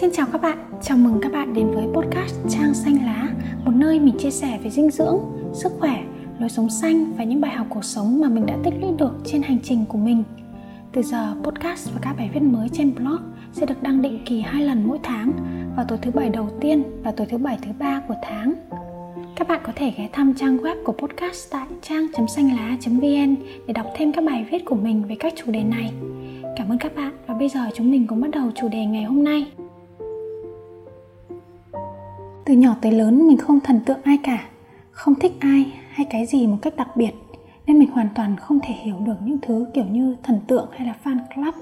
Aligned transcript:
Xin 0.00 0.10
chào 0.12 0.26
các 0.32 0.40
bạn, 0.42 0.58
chào 0.82 0.96
mừng 0.96 1.18
các 1.22 1.32
bạn 1.32 1.54
đến 1.54 1.70
với 1.70 1.84
podcast 1.94 2.34
Trang 2.48 2.74
Xanh 2.74 3.04
Lá 3.04 3.28
Một 3.64 3.72
nơi 3.74 4.00
mình 4.00 4.18
chia 4.18 4.30
sẻ 4.30 4.58
về 4.62 4.70
dinh 4.70 4.90
dưỡng, 4.90 5.18
sức 5.54 5.72
khỏe, 5.78 6.04
lối 6.38 6.48
sống 6.48 6.70
xanh 6.70 7.12
và 7.12 7.24
những 7.24 7.40
bài 7.40 7.50
học 7.50 7.66
cuộc 7.70 7.84
sống 7.84 8.20
mà 8.20 8.28
mình 8.28 8.46
đã 8.46 8.56
tích 8.64 8.74
lũy 8.80 8.90
được 8.98 9.12
trên 9.24 9.42
hành 9.42 9.58
trình 9.62 9.84
của 9.88 9.98
mình 9.98 10.22
Từ 10.92 11.02
giờ, 11.02 11.34
podcast 11.42 11.90
và 11.94 12.00
các 12.02 12.14
bài 12.18 12.30
viết 12.34 12.42
mới 12.42 12.68
trên 12.72 12.94
blog 12.94 13.18
sẽ 13.52 13.66
được 13.66 13.82
đăng 13.82 14.02
định 14.02 14.18
kỳ 14.24 14.40
hai 14.40 14.62
lần 14.62 14.86
mỗi 14.86 14.98
tháng 15.02 15.32
vào 15.76 15.86
tối 15.88 15.98
thứ 16.02 16.10
bảy 16.10 16.28
đầu 16.28 16.48
tiên 16.60 16.82
và 17.02 17.10
tối 17.10 17.26
thứ 17.30 17.38
bảy 17.38 17.58
thứ 17.62 17.70
ba 17.78 18.02
của 18.08 18.14
tháng 18.22 18.54
các 19.36 19.48
bạn 19.48 19.60
có 19.64 19.72
thể 19.76 19.92
ghé 19.96 20.08
thăm 20.12 20.34
trang 20.34 20.56
web 20.56 20.84
của 20.84 20.92
podcast 20.92 21.50
tại 21.50 21.66
trang.xanhlá.vn 21.82 23.36
để 23.66 23.72
đọc 23.74 23.86
thêm 23.96 24.12
các 24.12 24.24
bài 24.24 24.46
viết 24.50 24.64
của 24.64 24.76
mình 24.76 25.02
về 25.08 25.16
các 25.18 25.32
chủ 25.36 25.52
đề 25.52 25.62
này. 25.62 25.92
Cảm 26.56 26.68
ơn 26.68 26.78
các 26.78 26.96
bạn 26.96 27.12
và 27.26 27.34
bây 27.34 27.48
giờ 27.48 27.60
chúng 27.74 27.90
mình 27.90 28.06
cùng 28.06 28.20
bắt 28.20 28.30
đầu 28.30 28.50
chủ 28.54 28.68
đề 28.68 28.86
ngày 28.86 29.04
hôm 29.04 29.24
nay. 29.24 29.46
Từ 32.46 32.54
nhỏ 32.54 32.74
tới 32.80 32.92
lớn 32.92 33.26
mình 33.26 33.38
không 33.38 33.60
thần 33.60 33.80
tượng 33.86 33.98
ai 34.04 34.18
cả, 34.22 34.44
không 34.90 35.14
thích 35.14 35.32
ai 35.40 35.72
hay 35.90 36.06
cái 36.10 36.26
gì 36.26 36.46
một 36.46 36.56
cách 36.62 36.76
đặc 36.76 36.96
biệt 36.96 37.10
nên 37.66 37.78
mình 37.78 37.90
hoàn 37.90 38.08
toàn 38.14 38.36
không 38.36 38.58
thể 38.62 38.74
hiểu 38.74 38.96
được 38.98 39.16
những 39.24 39.38
thứ 39.42 39.66
kiểu 39.74 39.84
như 39.84 40.16
thần 40.22 40.40
tượng 40.46 40.68
hay 40.72 40.86
là 40.86 40.94
fan 41.04 41.18
club. 41.34 41.54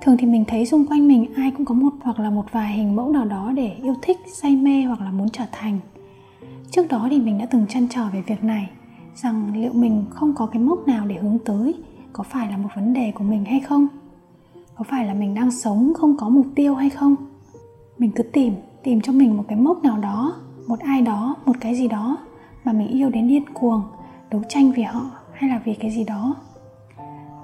Thường 0.00 0.16
thì 0.18 0.26
mình 0.26 0.44
thấy 0.48 0.66
xung 0.66 0.86
quanh 0.86 1.08
mình 1.08 1.32
ai 1.36 1.50
cũng 1.50 1.66
có 1.66 1.74
một 1.74 1.92
hoặc 2.00 2.18
là 2.18 2.30
một 2.30 2.44
vài 2.52 2.72
hình 2.72 2.96
mẫu 2.96 3.12
nào 3.12 3.24
đó 3.24 3.52
để 3.56 3.72
yêu 3.82 3.94
thích, 4.02 4.18
say 4.26 4.56
mê 4.56 4.82
hoặc 4.82 5.00
là 5.00 5.10
muốn 5.10 5.28
trở 5.28 5.44
thành. 5.52 5.78
Trước 6.70 6.88
đó 6.88 7.08
thì 7.10 7.20
mình 7.20 7.38
đã 7.38 7.46
từng 7.46 7.66
chăn 7.68 7.86
trở 7.90 8.04
về 8.12 8.22
việc 8.26 8.44
này 8.44 8.70
rằng 9.14 9.52
liệu 9.54 9.72
mình 9.72 10.04
không 10.10 10.34
có 10.34 10.46
cái 10.46 10.62
mốc 10.62 10.88
nào 10.88 11.06
để 11.06 11.16
hướng 11.16 11.38
tới 11.44 11.74
có 12.12 12.24
phải 12.24 12.50
là 12.50 12.56
một 12.56 12.68
vấn 12.76 12.92
đề 12.92 13.12
của 13.14 13.24
mình 13.24 13.44
hay 13.44 13.60
không? 13.60 13.88
Có 14.74 14.84
phải 14.84 15.06
là 15.06 15.14
mình 15.14 15.34
đang 15.34 15.50
sống 15.50 15.92
không 15.96 16.16
có 16.16 16.28
mục 16.28 16.46
tiêu 16.54 16.74
hay 16.74 16.90
không? 16.90 17.16
Mình 17.98 18.10
cứ 18.14 18.22
tìm 18.22 18.54
tìm 18.82 19.00
cho 19.00 19.12
mình 19.12 19.36
một 19.36 19.44
cái 19.48 19.58
mốc 19.58 19.84
nào 19.84 19.98
đó, 19.98 20.34
một 20.66 20.80
ai 20.80 21.02
đó, 21.02 21.36
một 21.46 21.56
cái 21.60 21.74
gì 21.74 21.88
đó 21.88 22.18
mà 22.64 22.72
mình 22.72 22.88
yêu 22.88 23.10
đến 23.10 23.28
điên 23.28 23.44
cuồng, 23.54 23.82
đấu 24.30 24.42
tranh 24.48 24.72
vì 24.72 24.82
họ 24.82 25.10
hay 25.32 25.50
là 25.50 25.60
vì 25.64 25.74
cái 25.74 25.90
gì 25.90 26.04
đó. 26.04 26.34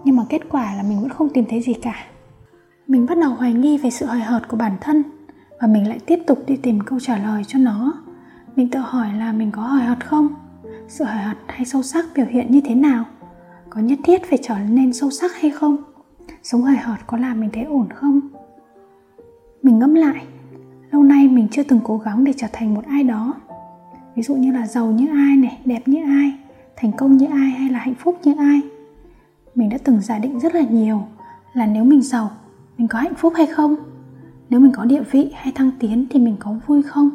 Nhưng 0.05 0.17
mà 0.17 0.25
kết 0.29 0.41
quả 0.51 0.75
là 0.75 0.83
mình 0.83 1.01
vẫn 1.01 1.09
không 1.09 1.29
tìm 1.29 1.45
thấy 1.49 1.61
gì 1.61 1.75
cả. 1.75 1.95
Mình 2.87 3.07
bắt 3.07 3.19
đầu 3.19 3.35
hoài 3.35 3.53
nghi 3.53 3.79
về 3.79 3.91
sự 3.91 4.07
hời 4.07 4.21
hợt 4.21 4.49
của 4.49 4.57
bản 4.57 4.73
thân 4.81 5.03
và 5.61 5.67
mình 5.67 5.89
lại 5.89 5.99
tiếp 6.07 6.19
tục 6.27 6.39
đi 6.47 6.57
tìm 6.57 6.81
câu 6.81 7.01
trả 7.01 7.19
lời 7.19 7.43
cho 7.47 7.59
nó. 7.59 7.93
Mình 8.57 8.71
tự 8.71 8.79
hỏi 8.79 9.09
là 9.15 9.33
mình 9.33 9.51
có 9.51 9.63
hời 9.63 9.85
hợt 9.85 10.07
không? 10.07 10.29
Sự 10.89 11.05
hời 11.05 11.23
hợt 11.23 11.37
hay 11.47 11.65
sâu 11.65 11.83
sắc 11.83 12.07
biểu 12.15 12.27
hiện 12.27 12.51
như 12.51 12.61
thế 12.65 12.75
nào? 12.75 13.05
Có 13.71 13.81
nhất 13.81 13.99
thiết 14.05 14.29
phải 14.29 14.39
trở 14.43 14.59
nên 14.59 14.93
sâu 14.93 15.11
sắc 15.11 15.31
hay 15.41 15.51
không? 15.51 15.77
Sống 16.43 16.63
hời 16.63 16.77
hợt 16.77 16.99
có 17.07 17.17
làm 17.17 17.41
mình 17.41 17.51
thấy 17.53 17.65
ổn 17.65 17.89
không? 17.95 18.21
Mình 19.63 19.79
ngẫm 19.79 19.95
lại 19.95 20.27
lâu 20.97 21.03
nay 21.03 21.29
mình 21.29 21.49
chưa 21.51 21.63
từng 21.63 21.81
cố 21.85 21.99
gắng 21.99 22.25
để 22.25 22.33
trở 22.37 22.47
thành 22.53 22.75
một 22.75 22.85
ai 22.87 23.05
đó. 23.05 23.35
Ví 24.15 24.23
dụ 24.23 24.35
như 24.35 24.53
là 24.53 24.67
giàu 24.67 24.87
như 24.87 25.09
ai 25.09 25.37
này, 25.37 25.59
đẹp 25.65 25.89
như 25.89 26.05
ai, 26.05 26.33
thành 26.77 26.93
công 26.93 27.17
như 27.17 27.27
ai 27.27 27.51
hay 27.51 27.71
là 27.71 27.79
hạnh 27.79 27.95
phúc 27.95 28.19
như 28.23 28.35
ai. 28.39 28.61
Mình 29.55 29.69
đã 29.69 29.79
từng 29.85 30.01
giả 30.01 30.19
định 30.19 30.41
rất 30.41 30.55
là 30.55 30.61
nhiều 30.61 31.03
là 31.53 31.67
nếu 31.67 31.85
mình 31.85 32.03
giàu, 32.03 32.31
mình 32.79 32.89
có 32.89 32.99
hạnh 32.99 33.15
phúc 33.15 33.33
hay 33.37 33.47
không? 33.47 33.77
Nếu 34.51 34.61
mình 34.61 34.73
có 34.73 34.85
địa 34.85 35.03
vị 35.11 35.31
hay 35.35 35.53
thăng 35.53 35.71
tiến 35.79 36.07
thì 36.11 36.21
mình 36.21 36.37
có 36.39 36.55
vui 36.67 36.83
không? 36.83 37.11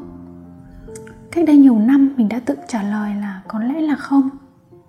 Cách 1.32 1.46
đây 1.46 1.58
nhiều 1.58 1.80
năm, 1.80 2.14
mình 2.18 2.30
đã 2.30 2.40
tự 2.40 2.56
trả 2.68 2.84
lời 2.84 3.16
là 3.22 3.42
có 3.48 3.60
lẽ 3.60 3.82
là 3.82 3.96
không, 3.96 4.30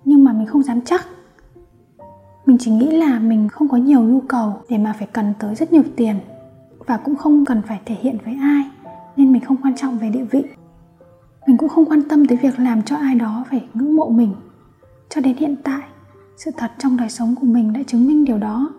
nhưng 0.05 0.23
mà 0.23 0.33
mình 0.33 0.47
không 0.47 0.63
dám 0.63 0.81
chắc. 0.81 1.05
Mình 2.45 2.57
chỉ 2.59 2.71
nghĩ 2.71 2.91
là 2.91 3.19
mình 3.19 3.49
không 3.49 3.69
có 3.69 3.77
nhiều 3.77 4.01
nhu 4.01 4.21
cầu 4.21 4.53
để 4.69 4.77
mà 4.77 4.93
phải 4.99 5.07
cần 5.13 5.33
tới 5.39 5.55
rất 5.55 5.73
nhiều 5.73 5.83
tiền 5.95 6.15
và 6.87 6.97
cũng 6.97 7.15
không 7.15 7.45
cần 7.45 7.61
phải 7.67 7.79
thể 7.85 7.95
hiện 8.01 8.17
với 8.25 8.37
ai 8.41 8.63
nên 9.17 9.31
mình 9.31 9.41
không 9.41 9.57
quan 9.63 9.75
trọng 9.75 9.97
về 9.97 10.09
địa 10.09 10.23
vị. 10.23 10.43
Mình 11.47 11.57
cũng 11.57 11.69
không 11.69 11.85
quan 11.85 12.01
tâm 12.09 12.27
tới 12.27 12.37
việc 12.37 12.59
làm 12.59 12.81
cho 12.81 12.95
ai 12.95 13.15
đó 13.15 13.45
phải 13.49 13.67
ngưỡng 13.73 13.95
mộ 13.95 14.09
mình. 14.09 14.33
Cho 15.09 15.21
đến 15.21 15.37
hiện 15.37 15.55
tại, 15.63 15.81
sự 16.37 16.51
thật 16.57 16.71
trong 16.77 16.97
đời 16.97 17.09
sống 17.09 17.35
của 17.35 17.47
mình 17.47 17.73
đã 17.73 17.79
chứng 17.87 18.07
minh 18.07 18.25
điều 18.25 18.37
đó. 18.37 18.73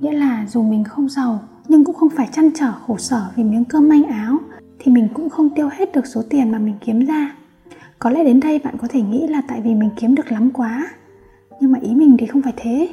Nghĩa 0.00 0.12
là 0.12 0.46
dù 0.48 0.62
mình 0.62 0.84
không 0.84 1.08
giàu, 1.08 1.40
nhưng 1.68 1.84
cũng 1.84 1.94
không 1.94 2.08
phải 2.08 2.28
chăn 2.32 2.50
trở 2.54 2.72
khổ 2.86 2.96
sở 2.98 3.30
vì 3.36 3.44
miếng 3.44 3.64
cơm 3.64 3.88
manh 3.88 4.04
áo, 4.04 4.38
thì 4.78 4.92
mình 4.92 5.08
cũng 5.14 5.30
không 5.30 5.50
tiêu 5.50 5.68
hết 5.72 5.92
được 5.92 6.06
số 6.06 6.22
tiền 6.30 6.52
mà 6.52 6.58
mình 6.58 6.74
kiếm 6.80 7.06
ra. 7.06 7.36
Có 7.98 8.10
lẽ 8.10 8.24
đến 8.24 8.40
đây 8.40 8.58
bạn 8.58 8.74
có 8.78 8.88
thể 8.90 9.02
nghĩ 9.02 9.26
là 9.26 9.42
tại 9.48 9.60
vì 9.60 9.74
mình 9.74 9.90
kiếm 9.96 10.14
được 10.14 10.32
lắm 10.32 10.50
quá. 10.50 10.86
Nhưng 11.60 11.72
mà 11.72 11.78
ý 11.82 11.94
mình 11.94 12.16
thì 12.18 12.26
không 12.26 12.42
phải 12.42 12.52
thế. 12.56 12.88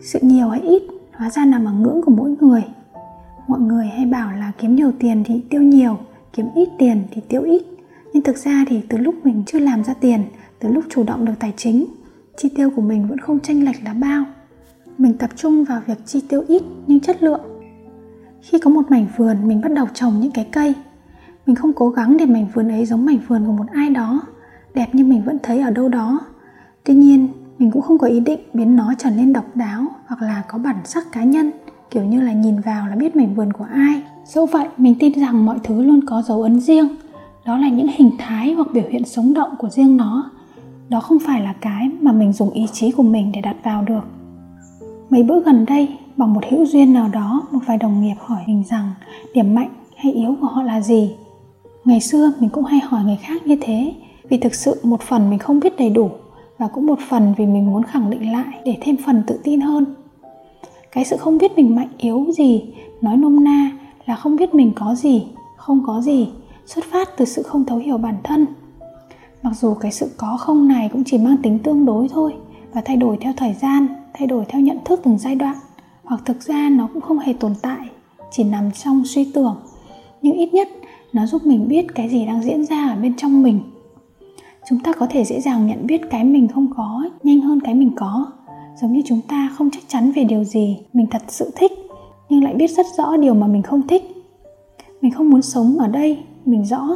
Sự 0.00 0.18
nhiều 0.22 0.48
hay 0.48 0.60
ít 0.60 0.82
hóa 1.12 1.30
ra 1.30 1.44
nằm 1.44 1.64
ở 1.64 1.72
ngưỡng 1.72 2.02
của 2.02 2.12
mỗi 2.16 2.36
người 2.40 2.62
mọi 3.48 3.60
người 3.60 3.86
hay 3.86 4.06
bảo 4.06 4.32
là 4.32 4.52
kiếm 4.58 4.76
nhiều 4.76 4.92
tiền 4.98 5.22
thì 5.26 5.40
tiêu 5.50 5.62
nhiều, 5.62 5.98
kiếm 6.32 6.46
ít 6.54 6.68
tiền 6.78 7.02
thì 7.10 7.20
tiêu 7.28 7.42
ít. 7.42 7.62
Nhưng 8.12 8.22
thực 8.22 8.36
ra 8.36 8.64
thì 8.68 8.80
từ 8.88 8.98
lúc 8.98 9.14
mình 9.24 9.42
chưa 9.46 9.58
làm 9.58 9.84
ra 9.84 9.94
tiền, 9.94 10.22
từ 10.58 10.68
lúc 10.68 10.84
chủ 10.90 11.04
động 11.04 11.24
được 11.24 11.32
tài 11.38 11.52
chính, 11.56 11.86
chi 12.36 12.48
tiêu 12.56 12.70
của 12.76 12.82
mình 12.82 13.08
vẫn 13.08 13.18
không 13.18 13.40
tranh 13.40 13.64
lệch 13.64 13.84
là 13.84 13.94
bao. 13.94 14.24
Mình 14.98 15.18
tập 15.18 15.30
trung 15.36 15.64
vào 15.64 15.80
việc 15.86 15.98
chi 16.06 16.22
tiêu 16.28 16.44
ít 16.48 16.62
nhưng 16.86 17.00
chất 17.00 17.22
lượng. 17.22 17.40
Khi 18.42 18.58
có 18.58 18.70
một 18.70 18.90
mảnh 18.90 19.06
vườn, 19.16 19.48
mình 19.48 19.60
bắt 19.60 19.72
đầu 19.72 19.86
trồng 19.94 20.20
những 20.20 20.32
cái 20.32 20.48
cây. 20.52 20.74
Mình 21.46 21.56
không 21.56 21.72
cố 21.72 21.90
gắng 21.90 22.16
để 22.16 22.26
mảnh 22.26 22.46
vườn 22.54 22.68
ấy 22.68 22.86
giống 22.86 23.06
mảnh 23.06 23.18
vườn 23.28 23.46
của 23.46 23.52
một 23.52 23.66
ai 23.72 23.90
đó, 23.90 24.22
đẹp 24.74 24.88
như 24.92 25.04
mình 25.04 25.22
vẫn 25.24 25.38
thấy 25.42 25.60
ở 25.60 25.70
đâu 25.70 25.88
đó. 25.88 26.20
Tuy 26.84 26.94
nhiên, 26.94 27.28
mình 27.58 27.70
cũng 27.70 27.82
không 27.82 27.98
có 27.98 28.06
ý 28.06 28.20
định 28.20 28.40
biến 28.52 28.76
nó 28.76 28.94
trở 28.98 29.10
nên 29.10 29.32
độc 29.32 29.56
đáo 29.56 29.86
hoặc 30.06 30.22
là 30.22 30.42
có 30.48 30.58
bản 30.58 30.76
sắc 30.84 31.12
cá 31.12 31.24
nhân 31.24 31.50
kiểu 31.94 32.04
như 32.04 32.20
là 32.20 32.32
nhìn 32.32 32.60
vào 32.60 32.88
là 32.88 32.96
biết 32.96 33.16
mảnh 33.16 33.34
vườn 33.34 33.52
của 33.52 33.64
ai. 33.72 34.02
Dẫu 34.24 34.46
vậy, 34.46 34.68
mình 34.76 34.94
tin 34.98 35.20
rằng 35.20 35.46
mọi 35.46 35.58
thứ 35.62 35.82
luôn 35.82 36.00
có 36.06 36.22
dấu 36.22 36.42
ấn 36.42 36.60
riêng. 36.60 36.88
Đó 37.44 37.58
là 37.58 37.68
những 37.68 37.88
hình 37.94 38.10
thái 38.18 38.52
hoặc 38.52 38.68
biểu 38.72 38.84
hiện 38.90 39.04
sống 39.04 39.34
động 39.34 39.50
của 39.58 39.68
riêng 39.68 39.96
nó. 39.96 40.30
Đó 40.88 41.00
không 41.00 41.18
phải 41.26 41.40
là 41.42 41.54
cái 41.60 41.90
mà 42.00 42.12
mình 42.12 42.32
dùng 42.32 42.50
ý 42.50 42.66
chí 42.72 42.90
của 42.90 43.02
mình 43.02 43.32
để 43.34 43.40
đặt 43.40 43.56
vào 43.62 43.82
được. 43.82 44.00
Mấy 45.10 45.22
bữa 45.22 45.40
gần 45.40 45.64
đây, 45.66 45.88
bằng 46.16 46.34
một 46.34 46.44
hữu 46.50 46.66
duyên 46.66 46.92
nào 46.92 47.08
đó, 47.08 47.42
một 47.50 47.60
vài 47.66 47.78
đồng 47.78 48.00
nghiệp 48.00 48.14
hỏi 48.18 48.40
mình 48.46 48.62
rằng 48.70 48.90
điểm 49.34 49.54
mạnh 49.54 49.70
hay 49.96 50.12
yếu 50.12 50.36
của 50.40 50.46
họ 50.46 50.62
là 50.62 50.80
gì? 50.80 51.14
Ngày 51.84 52.00
xưa, 52.00 52.32
mình 52.40 52.50
cũng 52.50 52.64
hay 52.64 52.80
hỏi 52.80 53.04
người 53.04 53.18
khác 53.22 53.46
như 53.46 53.56
thế, 53.60 53.94
vì 54.28 54.38
thực 54.38 54.54
sự 54.54 54.80
một 54.82 55.02
phần 55.02 55.30
mình 55.30 55.38
không 55.38 55.60
biết 55.60 55.78
đầy 55.78 55.90
đủ 55.90 56.10
và 56.58 56.68
cũng 56.68 56.86
một 56.86 56.98
phần 57.08 57.34
vì 57.36 57.46
mình 57.46 57.72
muốn 57.72 57.82
khẳng 57.82 58.10
định 58.10 58.32
lại 58.32 58.60
để 58.64 58.76
thêm 58.80 58.96
phần 59.06 59.22
tự 59.26 59.40
tin 59.44 59.60
hơn 59.60 59.84
cái 60.94 61.04
sự 61.04 61.16
không 61.16 61.38
biết 61.38 61.56
mình 61.56 61.74
mạnh 61.74 61.88
yếu 61.98 62.26
gì, 62.36 62.64
nói 63.00 63.16
nôm 63.16 63.44
na 63.44 63.70
là 64.06 64.16
không 64.16 64.36
biết 64.36 64.54
mình 64.54 64.72
có 64.76 64.94
gì, 64.94 65.26
không 65.56 65.82
có 65.86 66.00
gì, 66.00 66.28
xuất 66.66 66.84
phát 66.84 67.08
từ 67.16 67.24
sự 67.24 67.42
không 67.42 67.64
thấu 67.64 67.78
hiểu 67.78 67.98
bản 67.98 68.16
thân. 68.24 68.46
Mặc 69.42 69.52
dù 69.56 69.74
cái 69.74 69.92
sự 69.92 70.10
có 70.16 70.36
không 70.40 70.68
này 70.68 70.88
cũng 70.92 71.04
chỉ 71.04 71.18
mang 71.18 71.36
tính 71.36 71.58
tương 71.58 71.84
đối 71.84 72.08
thôi 72.08 72.34
và 72.72 72.82
thay 72.84 72.96
đổi 72.96 73.16
theo 73.20 73.32
thời 73.36 73.54
gian, 73.54 73.86
thay 74.14 74.26
đổi 74.26 74.44
theo 74.48 74.60
nhận 74.60 74.78
thức 74.84 75.00
từng 75.04 75.18
giai 75.18 75.34
đoạn, 75.34 75.56
hoặc 76.04 76.20
thực 76.24 76.42
ra 76.42 76.68
nó 76.68 76.88
cũng 76.92 77.02
không 77.02 77.18
hề 77.18 77.32
tồn 77.32 77.52
tại, 77.62 77.88
chỉ 78.30 78.44
nằm 78.44 78.70
trong 78.70 79.02
suy 79.04 79.30
tưởng, 79.34 79.56
nhưng 80.22 80.36
ít 80.36 80.54
nhất 80.54 80.68
nó 81.12 81.26
giúp 81.26 81.46
mình 81.46 81.68
biết 81.68 81.86
cái 81.94 82.08
gì 82.08 82.26
đang 82.26 82.42
diễn 82.42 82.64
ra 82.64 82.88
ở 82.88 82.96
bên 82.96 83.14
trong 83.16 83.42
mình. 83.42 83.60
Chúng 84.68 84.78
ta 84.78 84.92
có 84.92 85.06
thể 85.10 85.24
dễ 85.24 85.40
dàng 85.40 85.66
nhận 85.66 85.86
biết 85.86 86.00
cái 86.10 86.24
mình 86.24 86.48
không 86.48 86.68
có, 86.76 87.04
nhanh 87.22 87.40
hơn 87.40 87.60
cái 87.60 87.74
mình 87.74 87.90
có 87.96 88.26
giống 88.80 88.92
như 88.92 89.02
chúng 89.06 89.20
ta 89.28 89.50
không 89.54 89.70
chắc 89.72 89.82
chắn 89.88 90.12
về 90.16 90.24
điều 90.24 90.44
gì, 90.44 90.78
mình 90.92 91.06
thật 91.10 91.22
sự 91.28 91.50
thích, 91.56 91.72
nhưng 92.28 92.44
lại 92.44 92.54
biết 92.54 92.70
rất 92.70 92.86
rõ 92.98 93.16
điều 93.16 93.34
mà 93.34 93.46
mình 93.46 93.62
không 93.62 93.86
thích. 93.86 94.02
Mình 95.00 95.12
không 95.12 95.30
muốn 95.30 95.42
sống 95.42 95.78
ở 95.78 95.88
đây, 95.88 96.18
mình 96.44 96.64
rõ. 96.64 96.88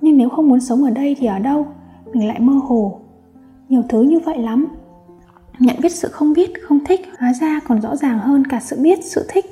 Nhưng 0.00 0.16
nếu 0.16 0.28
không 0.28 0.48
muốn 0.48 0.60
sống 0.60 0.84
ở 0.84 0.90
đây 0.90 1.16
thì 1.18 1.26
ở 1.26 1.38
đâu? 1.38 1.66
Mình 2.12 2.28
lại 2.28 2.40
mơ 2.40 2.52
hồ. 2.52 3.00
Nhiều 3.68 3.82
thứ 3.88 4.02
như 4.02 4.18
vậy 4.18 4.38
lắm. 4.38 4.66
Nhận 5.58 5.76
biết 5.82 5.92
sự 5.92 6.08
không 6.08 6.32
biết, 6.32 6.50
không 6.62 6.78
thích, 6.84 7.00
hóa 7.18 7.32
ra 7.40 7.60
còn 7.68 7.80
rõ 7.80 7.96
ràng 7.96 8.18
hơn 8.18 8.44
cả 8.46 8.60
sự 8.60 8.76
biết, 8.82 9.04
sự 9.04 9.26
thích. 9.28 9.44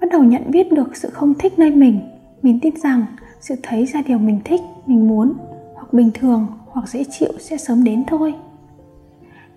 Bắt 0.00 0.06
đầu 0.10 0.24
nhận 0.24 0.50
biết 0.50 0.72
được 0.72 0.96
sự 0.96 1.10
không 1.10 1.34
thích 1.34 1.58
nơi 1.58 1.70
mình 1.70 2.00
mình 2.42 2.60
tin 2.60 2.74
rằng 2.76 3.06
sự 3.40 3.54
thấy 3.62 3.86
ra 3.86 4.02
điều 4.06 4.18
mình 4.18 4.40
thích, 4.44 4.60
mình 4.86 5.08
muốn, 5.08 5.32
hoặc 5.74 5.92
bình 5.92 6.10
thường, 6.14 6.46
hoặc 6.66 6.88
dễ 6.88 7.04
chịu 7.10 7.32
sẽ 7.38 7.56
sớm 7.56 7.84
đến 7.84 8.04
thôi 8.06 8.34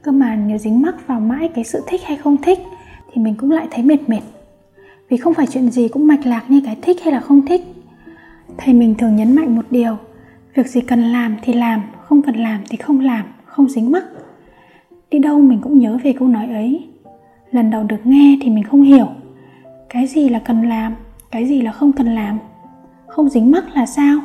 cơ 0.06 0.12
mà 0.12 0.36
nếu 0.36 0.57
dính 0.57 0.81
mắc 0.81 1.07
vào 1.07 1.19
mãi 1.19 1.50
cái 1.56 1.63
sự 1.63 1.81
thích 1.88 2.02
hay 2.04 2.18
không 2.18 2.38
thích, 2.38 2.60
thì 3.12 3.22
mình 3.22 3.36
cũng 3.38 3.52
lại 3.52 3.68
thấy 3.72 3.84
mệt 3.84 4.10
mệt. 4.10 4.22
Vì 5.10 5.18
không 5.18 5.34
phải 5.34 5.48
chuyện 5.48 5.72
gì 5.72 5.88
cũng 5.88 6.07
mạch 6.07 6.25
lạc 6.25 6.46
như 6.50 6.62
cái 6.66 6.78
thích 6.81 6.98
hay 7.04 7.13
là 7.13 7.19
không 7.19 7.46
thích. 7.46 7.62
Thầy 8.57 8.74
mình 8.74 8.96
thường 8.96 9.16
nhấn 9.16 9.36
mạnh 9.36 9.56
một 9.56 9.66
điều, 9.69 9.98
việc 10.56 10.68
gì 10.68 10.81
cần 10.81 11.04
làm 11.04 11.36
thì 11.42 11.54
làm, 11.54 11.81
không 12.02 12.22
cần 12.22 12.36
làm 12.36 12.62
thì 12.69 12.78
không 12.78 13.00
làm, 13.00 13.25
không 13.46 13.69
dính 13.69 13.92
mắc. 13.92 14.04
Đi 15.12 15.19
đâu 15.19 15.40
mình 15.40 15.60
cũng 15.62 15.80
nhớ 15.80 15.98
về 16.04 16.13
câu 16.13 16.28
nói 16.28 16.48
ấy. 16.48 16.88
Lần 17.52 17.72
đầu 17.72 17.84
được 17.84 18.06
nghe 18.06 18.38
thì 18.42 18.50
mình 18.50 18.63
không 18.63 18.81
hiểu, 18.81 19.07
cái 19.90 20.07
gì 20.07 20.30
là 20.30 20.40
cần 20.40 20.69
làm, 20.69 20.96
cái 21.31 21.46
gì 21.46 21.62
là 21.62 21.72
không 21.72 21.92
cần 21.92 22.16
làm, 22.16 22.38
không 23.07 23.30
dính 23.30 23.52
mắc 23.52 23.63
là 23.75 23.86
sao? 23.86 24.19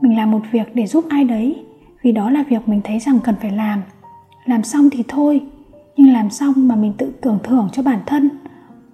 Mình 0.00 0.16
làm 0.16 0.30
một 0.30 0.42
việc 0.50 0.74
để 0.74 0.86
giúp 0.86 1.04
ai 1.08 1.24
đấy, 1.24 1.64
vì 2.02 2.12
đó 2.12 2.30
là 2.30 2.44
việc 2.48 2.68
mình 2.68 2.80
thấy 2.84 2.98
rằng 2.98 3.18
cần 3.24 3.34
phải 3.40 3.50
làm 3.50 3.82
làm 4.48 4.62
xong 4.62 4.90
thì 4.90 5.04
thôi, 5.08 5.42
nhưng 5.96 6.12
làm 6.12 6.30
xong 6.30 6.52
mà 6.56 6.76
mình 6.76 6.92
tự 6.98 7.12
tưởng 7.20 7.38
thưởng 7.42 7.68
cho 7.72 7.82
bản 7.82 7.98
thân. 8.06 8.30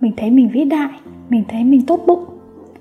Mình 0.00 0.12
thấy 0.16 0.30
mình 0.30 0.50
vĩ 0.52 0.64
đại, 0.64 0.90
mình 1.28 1.44
thấy 1.48 1.64
mình 1.64 1.86
tốt 1.86 2.00
bụng, 2.06 2.24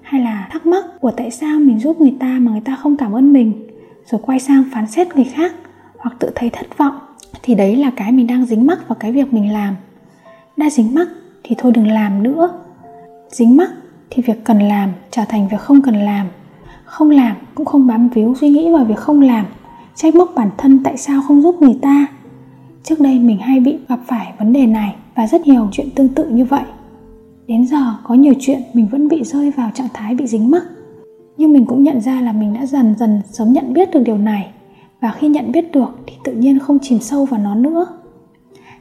hay 0.01 0.21
là 0.21 0.47
thắc 0.51 0.65
mắc 0.65 0.85
của 1.01 1.11
tại 1.11 1.31
sao 1.31 1.59
mình 1.59 1.79
giúp 1.79 2.01
người 2.01 2.13
ta 2.19 2.39
mà 2.41 2.51
người 2.51 2.61
ta 2.61 2.75
không 2.75 2.97
cảm 2.97 3.11
ơn 3.11 3.33
mình, 3.33 3.67
rồi 4.05 4.21
quay 4.25 4.39
sang 4.39 4.63
phán 4.71 4.87
xét 4.87 5.15
người 5.15 5.25
khác, 5.25 5.53
hoặc 5.97 6.15
tự 6.19 6.29
thấy 6.35 6.49
thất 6.49 6.77
vọng, 6.77 6.95
thì 7.43 7.55
đấy 7.55 7.75
là 7.75 7.91
cái 7.95 8.11
mình 8.11 8.27
đang 8.27 8.45
dính 8.45 8.67
mắc 8.67 8.87
vào 8.87 8.95
cái 8.99 9.11
việc 9.11 9.33
mình 9.33 9.53
làm. 9.53 9.75
Đã 10.57 10.69
dính 10.69 10.95
mắc 10.95 11.07
thì 11.43 11.55
thôi 11.57 11.71
đừng 11.75 11.87
làm 11.87 12.23
nữa. 12.23 12.49
Dính 13.29 13.57
mắc 13.57 13.69
thì 14.09 14.23
việc 14.23 14.43
cần 14.43 14.59
làm 14.59 14.89
trở 15.11 15.21
thành 15.29 15.47
việc 15.47 15.59
không 15.59 15.81
cần 15.81 15.95
làm. 15.95 16.27
Không 16.85 17.09
làm 17.09 17.35
cũng 17.55 17.65
không 17.65 17.87
bám 17.87 18.09
víu 18.09 18.35
suy 18.35 18.49
nghĩ 18.49 18.69
vào 18.71 18.85
việc 18.85 18.97
không 18.97 19.21
làm. 19.21 19.45
Trách 19.95 20.15
móc 20.15 20.31
bản 20.35 20.49
thân 20.57 20.83
tại 20.83 20.97
sao 20.97 21.21
không 21.27 21.41
giúp 21.41 21.61
người 21.61 21.79
ta 21.81 22.07
trước 22.83 23.00
đây 23.00 23.19
mình 23.19 23.38
hay 23.38 23.59
bị 23.59 23.77
gặp 23.88 24.00
phải 24.06 24.33
vấn 24.39 24.53
đề 24.53 24.65
này 24.65 24.95
và 25.15 25.27
rất 25.27 25.47
nhiều 25.47 25.69
chuyện 25.71 25.89
tương 25.95 26.09
tự 26.09 26.30
như 26.30 26.45
vậy. 26.45 26.63
Đến 27.47 27.68
giờ, 27.68 27.95
có 28.03 28.15
nhiều 28.15 28.33
chuyện 28.39 28.62
mình 28.74 28.88
vẫn 28.91 29.07
bị 29.07 29.24
rơi 29.24 29.51
vào 29.51 29.71
trạng 29.74 29.88
thái 29.94 30.15
bị 30.15 30.27
dính 30.27 30.51
mắc. 30.51 30.63
Nhưng 31.38 31.53
mình 31.53 31.65
cũng 31.65 31.83
nhận 31.83 32.01
ra 32.01 32.21
là 32.21 32.31
mình 32.31 32.53
đã 32.53 32.65
dần 32.65 32.95
dần 32.97 33.21
sớm 33.25 33.53
nhận 33.53 33.74
biết 33.74 33.91
được 33.94 34.03
điều 34.06 34.18
này. 34.18 34.50
Và 35.01 35.12
khi 35.12 35.27
nhận 35.27 35.51
biết 35.51 35.71
được 35.71 35.97
thì 36.07 36.13
tự 36.24 36.33
nhiên 36.33 36.59
không 36.59 36.80
chìm 36.80 37.00
sâu 37.00 37.25
vào 37.25 37.39
nó 37.39 37.56
nữa. 37.56 37.88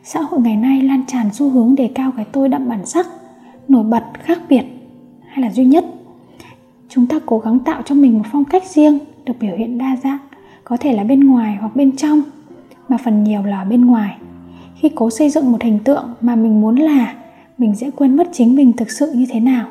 Xã 0.05 0.21
hội 0.21 0.41
ngày 0.41 0.57
nay 0.57 0.83
lan 0.83 1.03
tràn 1.07 1.27
xu 1.33 1.51
hướng 1.51 1.75
đề 1.75 1.91
cao 1.95 2.13
cái 2.17 2.27
tôi 2.33 2.49
đậm 2.49 2.69
bản 2.69 2.87
sắc, 2.87 3.07
nổi 3.69 3.85
bật, 3.85 4.05
khác 4.23 4.39
biệt, 4.49 4.65
hay 5.29 5.43
là 5.43 5.51
duy 5.53 5.65
nhất. 5.65 5.85
Chúng 6.89 7.07
ta 7.07 7.19
cố 7.27 7.39
gắng 7.39 7.59
tạo 7.59 7.83
cho 7.85 7.95
mình 7.95 8.19
một 8.19 8.25
phong 8.33 8.45
cách 8.45 8.65
riêng, 8.67 8.99
được 9.25 9.35
biểu 9.41 9.57
hiện 9.57 9.79
đa 9.79 9.97
dạng, 10.05 10.19
có 10.65 10.77
thể 10.77 10.93
là 10.93 11.05
bên 11.05 11.21
ngoài 11.21 11.57
hoặc 11.61 11.77
bên 11.77 11.97
trong 11.97 12.23
mà 12.93 12.99
phần 13.05 13.25
nhiều 13.25 13.43
là 13.43 13.59
ở 13.59 13.65
bên 13.65 13.87
ngoài. 13.87 14.17
Khi 14.75 14.89
cố 14.95 15.11
xây 15.11 15.31
dựng 15.31 15.53
một 15.53 15.63
hình 15.63 15.79
tượng 15.85 16.15
mà 16.21 16.37
mình 16.37 16.61
muốn 16.61 16.77
là, 16.77 17.15
mình 17.59 17.75
sẽ 17.75 17.91
quên 17.91 18.17
mất 18.17 18.29
chính 18.33 18.55
mình 18.55 18.73
thực 18.73 18.91
sự 18.91 19.13
như 19.15 19.27
thế 19.31 19.41
nào. 19.41 19.67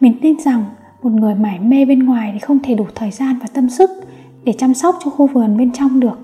Mình 0.00 0.14
tin 0.22 0.40
rằng 0.40 0.64
một 1.02 1.12
người 1.12 1.34
mải 1.34 1.58
mê 1.58 1.84
bên 1.84 1.98
ngoài 1.98 2.30
thì 2.32 2.38
không 2.38 2.58
thể 2.62 2.74
đủ 2.74 2.84
thời 2.94 3.10
gian 3.10 3.38
và 3.40 3.46
tâm 3.52 3.68
sức 3.68 3.90
để 4.44 4.52
chăm 4.52 4.74
sóc 4.74 4.98
cho 5.04 5.10
khu 5.10 5.26
vườn 5.26 5.56
bên 5.56 5.72
trong 5.72 6.00
được. 6.00 6.18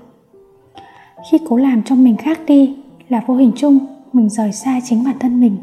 Khi 1.31 1.37
cố 1.49 1.57
làm 1.57 1.83
cho 1.83 1.95
mình 1.95 2.17
khác 2.17 2.39
đi 2.47 2.75
là 3.09 3.23
vô 3.27 3.35
hình 3.35 3.51
chung, 3.55 3.79
mình 4.13 4.29
rời 4.29 4.51
xa 4.51 4.79
chính 4.83 5.03
bản 5.03 5.15
thân 5.19 5.41
mình. 5.41 5.57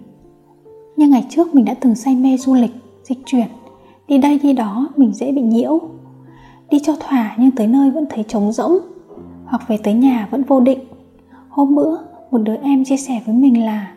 Nhưng 0.96 1.10
ngày 1.10 1.26
trước 1.30 1.54
mình 1.54 1.64
đã 1.64 1.74
từng 1.74 1.94
say 1.94 2.14
mê 2.14 2.36
du 2.36 2.54
lịch, 2.54 2.74
dịch 3.04 3.18
chuyển, 3.26 3.46
đi 4.08 4.18
đây 4.18 4.38
đi 4.42 4.52
đó 4.52 4.88
mình 4.96 5.12
dễ 5.14 5.32
bị 5.32 5.42
nhiễu. 5.42 5.80
Đi 6.70 6.78
cho 6.82 6.96
thỏa 7.00 7.34
nhưng 7.38 7.50
tới 7.50 7.66
nơi 7.66 7.90
vẫn 7.90 8.06
thấy 8.10 8.24
trống 8.28 8.52
rỗng 8.52 8.78
hoặc 9.54 9.68
về 9.68 9.76
tới 9.76 9.94
nhà 9.94 10.28
vẫn 10.30 10.42
vô 10.42 10.60
định. 10.60 10.78
Hôm 11.48 11.74
bữa, 11.74 11.96
một 12.30 12.38
đứa 12.38 12.56
em 12.62 12.84
chia 12.84 12.96
sẻ 12.96 13.20
với 13.26 13.34
mình 13.34 13.64
là 13.64 13.92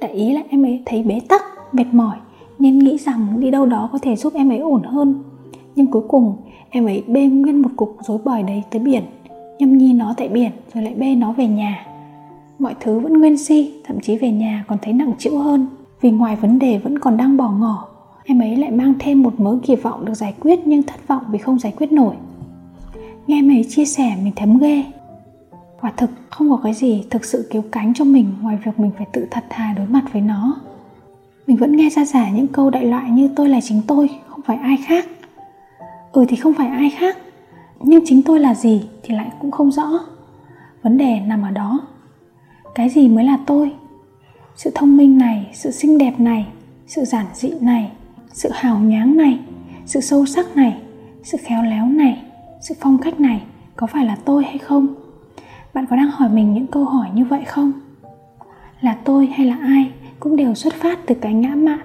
đại 0.00 0.10
ý 0.10 0.32
là 0.32 0.40
em 0.48 0.62
ấy 0.62 0.82
thấy 0.86 1.02
bế 1.02 1.20
tắc, 1.28 1.42
mệt 1.72 1.84
mỏi, 1.92 2.16
nên 2.58 2.78
nghĩ 2.78 2.98
rằng 2.98 3.40
đi 3.40 3.50
đâu 3.50 3.66
đó 3.66 3.88
có 3.92 3.98
thể 4.02 4.16
giúp 4.16 4.34
em 4.34 4.48
ấy 4.48 4.58
ổn 4.58 4.82
hơn. 4.82 5.22
Nhưng 5.76 5.86
cuối 5.86 6.02
cùng, 6.08 6.36
em 6.70 6.86
ấy 6.86 7.02
bê 7.06 7.26
nguyên 7.26 7.62
một 7.62 7.68
cục 7.76 7.96
rối 8.00 8.18
bời 8.24 8.42
đấy 8.42 8.62
tới 8.70 8.80
biển, 8.80 9.02
nhâm 9.58 9.78
nhi 9.78 9.92
nó 9.92 10.14
tại 10.16 10.28
biển 10.28 10.50
rồi 10.74 10.82
lại 10.82 10.94
bê 10.94 11.14
nó 11.14 11.32
về 11.32 11.46
nhà. 11.46 11.86
Mọi 12.58 12.74
thứ 12.80 12.98
vẫn 12.98 13.12
nguyên 13.12 13.38
si, 13.38 13.74
thậm 13.84 14.00
chí 14.00 14.16
về 14.16 14.30
nhà 14.30 14.64
còn 14.68 14.78
thấy 14.82 14.92
nặng 14.92 15.12
chịu 15.18 15.38
hơn, 15.38 15.66
vì 16.00 16.10
ngoài 16.10 16.36
vấn 16.36 16.58
đề 16.58 16.78
vẫn 16.78 16.98
còn 16.98 17.16
đang 17.16 17.36
bỏ 17.36 17.50
ngỏ. 17.50 17.88
Em 18.24 18.42
ấy 18.42 18.56
lại 18.56 18.70
mang 18.70 18.94
thêm 18.98 19.22
một 19.22 19.40
mớ 19.40 19.58
kỳ 19.62 19.76
vọng 19.76 20.04
được 20.04 20.14
giải 20.14 20.34
quyết 20.40 20.60
nhưng 20.64 20.82
thất 20.82 21.08
vọng 21.08 21.22
vì 21.30 21.38
không 21.38 21.58
giải 21.58 21.72
quyết 21.76 21.92
nổi. 21.92 22.14
Nghe 23.26 23.38
em 23.38 23.50
ấy 23.50 23.64
chia 23.68 23.84
sẻ, 23.84 24.16
mình 24.22 24.32
thấm 24.36 24.58
ghê 24.58 24.84
quả 25.80 25.92
thực, 25.96 26.10
không 26.30 26.50
có 26.50 26.60
cái 26.64 26.74
gì 26.74 27.04
thực 27.10 27.24
sự 27.24 27.48
cứu 27.50 27.62
cánh 27.72 27.94
cho 27.94 28.04
mình 28.04 28.34
ngoài 28.40 28.58
việc 28.64 28.80
mình 28.80 28.90
phải 28.96 29.06
tự 29.12 29.26
thật 29.30 29.44
thà 29.48 29.74
đối 29.76 29.86
mặt 29.86 30.04
với 30.12 30.22
nó. 30.22 30.56
Mình 31.46 31.56
vẫn 31.56 31.76
nghe 31.76 31.90
ra 31.90 32.04
giả 32.04 32.30
những 32.30 32.46
câu 32.46 32.70
đại 32.70 32.84
loại 32.84 33.10
như 33.10 33.30
tôi 33.36 33.48
là 33.48 33.60
chính 33.60 33.82
tôi, 33.86 34.10
không 34.28 34.40
phải 34.42 34.56
ai 34.56 34.76
khác. 34.86 35.06
Ừ 36.12 36.24
thì 36.28 36.36
không 36.36 36.54
phải 36.54 36.68
ai 36.68 36.90
khác, 36.90 37.16
nhưng 37.80 38.04
chính 38.06 38.22
tôi 38.22 38.40
là 38.40 38.54
gì 38.54 38.88
thì 39.02 39.14
lại 39.14 39.30
cũng 39.40 39.50
không 39.50 39.72
rõ. 39.72 39.88
Vấn 40.82 40.96
đề 40.98 41.20
nằm 41.20 41.42
ở 41.42 41.50
đó. 41.50 41.80
Cái 42.74 42.88
gì 42.88 43.08
mới 43.08 43.24
là 43.24 43.38
tôi? 43.46 43.72
Sự 44.56 44.70
thông 44.74 44.96
minh 44.96 45.18
này, 45.18 45.46
sự 45.52 45.70
xinh 45.70 45.98
đẹp 45.98 46.20
này, 46.20 46.46
sự 46.86 47.04
giản 47.04 47.26
dị 47.34 47.50
này, 47.60 47.90
sự 48.32 48.50
hào 48.52 48.78
nhoáng 48.78 49.16
này, 49.16 49.38
sự 49.86 50.00
sâu 50.00 50.26
sắc 50.26 50.56
này, 50.56 50.76
sự 51.22 51.38
khéo 51.40 51.62
léo 51.62 51.86
này, 51.86 52.22
sự 52.60 52.74
phong 52.80 52.98
cách 52.98 53.20
này 53.20 53.42
có 53.76 53.86
phải 53.86 54.04
là 54.04 54.16
tôi 54.24 54.44
hay 54.44 54.58
không? 54.58 54.94
Bạn 55.74 55.86
có 55.90 55.96
đang 55.96 56.10
hỏi 56.10 56.28
mình 56.28 56.54
những 56.54 56.66
câu 56.66 56.84
hỏi 56.84 57.08
như 57.14 57.24
vậy 57.24 57.44
không? 57.46 57.72
Là 58.80 58.96
tôi 59.04 59.26
hay 59.26 59.46
là 59.46 59.56
ai 59.62 59.90
cũng 60.20 60.36
đều 60.36 60.54
xuất 60.54 60.74
phát 60.74 60.98
từ 61.06 61.14
cái 61.14 61.34
ngã 61.34 61.54
mạn 61.54 61.80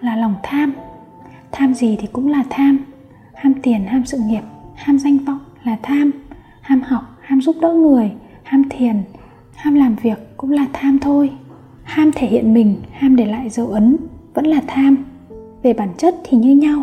là 0.00 0.16
lòng 0.16 0.34
tham. 0.42 0.72
Tham 1.52 1.74
gì 1.74 1.96
thì 2.00 2.06
cũng 2.12 2.28
là 2.28 2.44
tham. 2.50 2.78
Ham 3.34 3.54
tiền, 3.62 3.84
ham 3.86 4.04
sự 4.04 4.18
nghiệp, 4.26 4.42
ham 4.74 4.98
danh 4.98 5.18
vọng 5.18 5.38
là 5.64 5.76
tham. 5.82 6.10
Ham 6.60 6.82
học, 6.82 7.02
ham 7.20 7.40
giúp 7.40 7.56
đỡ 7.60 7.72
người, 7.72 8.12
ham 8.42 8.62
thiền, 8.70 9.02
ham 9.54 9.74
làm 9.74 9.96
việc 9.96 10.18
cũng 10.36 10.50
là 10.50 10.66
tham 10.72 10.98
thôi. 10.98 11.30
Ham 11.82 12.12
thể 12.12 12.26
hiện 12.26 12.54
mình, 12.54 12.76
ham 12.92 13.16
để 13.16 13.24
lại 13.26 13.50
dấu 13.50 13.66
ấn 13.66 13.96
vẫn 14.34 14.46
là 14.46 14.60
tham. 14.66 14.96
Về 15.62 15.72
bản 15.72 15.88
chất 15.98 16.14
thì 16.24 16.36
như 16.36 16.56
nhau. 16.56 16.82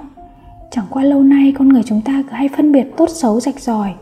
Chẳng 0.72 0.86
qua 0.90 1.04
lâu 1.04 1.24
nay 1.24 1.54
con 1.58 1.70
người 1.70 1.84
chúng 1.86 2.02
ta 2.02 2.24
cứ 2.28 2.32
hay 2.32 2.50
phân 2.58 2.72
biệt 2.72 2.88
tốt 2.98 3.10
xấu 3.10 3.40
rạch 3.40 3.60
ròi. 3.60 3.94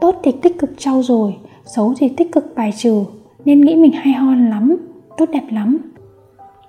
Tốt 0.00 0.20
thì 0.22 0.32
tích 0.42 0.58
cực 0.58 0.70
trau 0.78 1.02
dồi 1.02 1.36
xấu 1.76 1.94
thì 1.96 2.08
tích 2.08 2.32
cực 2.32 2.52
bài 2.56 2.72
trừ, 2.76 3.04
nên 3.44 3.60
nghĩ 3.60 3.76
mình 3.76 3.92
hay 3.92 4.12
ho 4.12 4.34
lắm, 4.34 4.76
tốt 5.16 5.28
đẹp 5.32 5.44
lắm. 5.50 5.78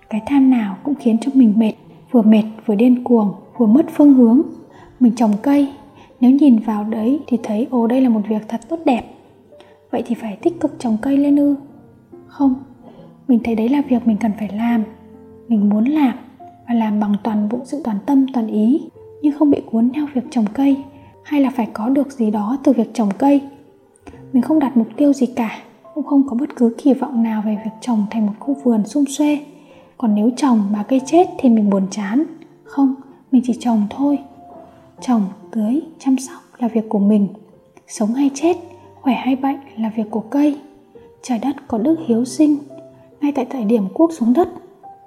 Cái 0.09 0.21
tham 0.25 0.49
nào 0.49 0.77
cũng 0.83 0.95
khiến 0.95 1.17
cho 1.21 1.31
mình 1.35 1.53
mệt, 1.57 1.73
vừa 2.11 2.21
mệt 2.21 2.43
vừa 2.65 2.75
điên 2.75 3.03
cuồng, 3.03 3.33
vừa 3.57 3.65
mất 3.65 3.85
phương 3.93 4.13
hướng. 4.13 4.41
Mình 4.99 5.15
trồng 5.15 5.33
cây, 5.41 5.67
nếu 6.19 6.31
nhìn 6.31 6.59
vào 6.59 6.83
đấy 6.83 7.19
thì 7.27 7.37
thấy, 7.43 7.67
ồ, 7.69 7.87
đây 7.87 8.01
là 8.01 8.09
một 8.09 8.21
việc 8.29 8.41
thật 8.47 8.61
tốt 8.69 8.79
đẹp. 8.85 9.01
Vậy 9.91 10.03
thì 10.05 10.15
phải 10.15 10.37
tích 10.41 10.59
cực 10.59 10.79
trồng 10.79 10.97
cây 11.01 11.17
lên 11.17 11.35
ư? 11.35 11.55
Không, 12.27 12.55
mình 13.27 13.39
thấy 13.43 13.55
đấy 13.55 13.69
là 13.69 13.81
việc 13.89 14.07
mình 14.07 14.17
cần 14.17 14.31
phải 14.39 14.49
làm. 14.57 14.83
Mình 15.47 15.69
muốn 15.69 15.85
làm 15.85 16.13
và 16.67 16.73
làm 16.73 16.99
bằng 16.99 17.13
toàn 17.23 17.49
bộ 17.49 17.59
sự 17.63 17.81
toàn 17.83 17.97
tâm, 18.05 18.25
toàn 18.33 18.47
ý, 18.47 18.81
nhưng 19.21 19.33
không 19.33 19.51
bị 19.51 19.61
cuốn 19.71 19.89
theo 19.93 20.05
việc 20.13 20.23
trồng 20.31 20.45
cây, 20.53 20.77
hay 21.23 21.41
là 21.41 21.49
phải 21.49 21.67
có 21.73 21.89
được 21.89 22.11
gì 22.11 22.31
đó 22.31 22.57
từ 22.63 22.73
việc 22.73 22.93
trồng 22.93 23.09
cây 23.17 23.41
mình 24.33 24.41
không 24.41 24.59
đặt 24.59 24.77
mục 24.77 24.87
tiêu 24.97 25.13
gì 25.13 25.25
cả, 25.25 25.59
cũng 25.93 26.03
không 26.03 26.27
có 26.27 26.35
bất 26.35 26.55
cứ 26.55 26.75
kỳ 26.77 26.93
vọng 26.93 27.23
nào 27.23 27.43
về 27.45 27.57
việc 27.65 27.71
trồng 27.81 28.05
thành 28.11 28.25
một 28.25 28.33
khu 28.39 28.57
vườn 28.63 28.85
sum 28.85 29.05
xuê. 29.05 29.39
Còn 29.97 30.15
nếu 30.15 30.29
trồng 30.37 30.59
mà 30.71 30.83
cây 30.83 31.01
chết 31.05 31.29
thì 31.37 31.49
mình 31.49 31.69
buồn 31.69 31.83
chán. 31.91 32.23
Không, 32.63 32.95
mình 33.31 33.41
chỉ 33.45 33.53
trồng 33.59 33.87
thôi. 33.89 34.19
Trồng 35.01 35.21
tưới, 35.51 35.81
chăm 35.99 36.17
sóc 36.17 36.37
là 36.57 36.67
việc 36.67 36.89
của 36.89 36.99
mình. 36.99 37.27
Sống 37.87 38.13
hay 38.13 38.31
chết, 38.33 38.57
khỏe 39.01 39.15
hay 39.15 39.35
bệnh 39.35 39.57
là 39.77 39.91
việc 39.95 40.11
của 40.11 40.19
cây. 40.19 40.59
Trời 41.21 41.39
đất 41.39 41.55
có 41.67 41.77
đức 41.77 41.95
hiếu 42.05 42.25
sinh. 42.25 42.57
Ngay 43.21 43.31
tại 43.31 43.45
thời 43.49 43.65
điểm 43.65 43.83
cuốc 43.93 44.13
xuống 44.13 44.33
đất, 44.33 44.49